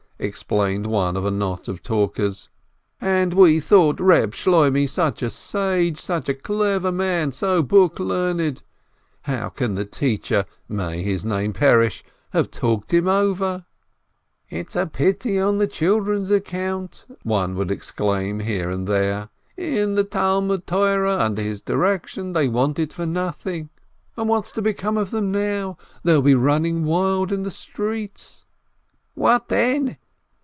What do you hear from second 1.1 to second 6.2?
of a knot of talkers. "And we thought Eeb Shloimeh such a sage,